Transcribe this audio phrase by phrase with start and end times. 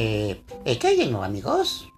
[0.00, 0.40] Eh,
[0.80, 1.88] ¿Qué hay de amigos?